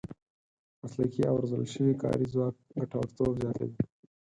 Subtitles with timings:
[0.81, 3.75] مسلکي او روزل شوی کاري ځواک ګټورتوب زیاتوي.